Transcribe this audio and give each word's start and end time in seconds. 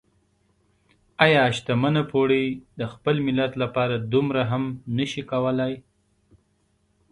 ايا 1.25 1.43
شتمنه 1.57 2.01
پوړۍ 2.11 2.45
د 2.79 2.81
خپل 2.93 3.15
ملت 3.27 3.53
لپاره 3.63 3.95
دومره 4.13 4.41
هم 4.51 4.63
نشي 4.97 5.23
کولای؟ 5.31 5.73